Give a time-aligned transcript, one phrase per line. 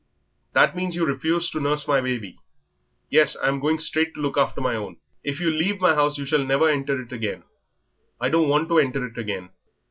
[0.53, 2.39] "That means that you refuse to nurse my baby?"
[3.11, 6.25] "Yes, I'm going straight to look after my own." "If you leave my house you
[6.25, 7.43] shall never enter it again."
[8.19, 9.49] "I don't want to enter it again."